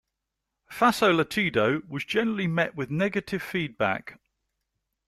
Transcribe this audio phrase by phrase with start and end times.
[0.71, 4.17] "Faso Latido" was generally met with negative feedback.